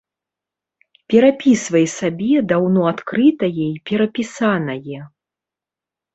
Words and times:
Перапісвай 1.13 1.85
сабе 1.99 2.31
даўно 2.53 2.81
адкрытае 2.93 3.63
і 3.67 3.69
перапісанае! 3.91 4.99